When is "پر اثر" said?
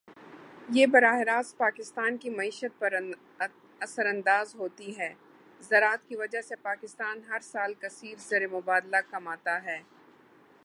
2.79-4.05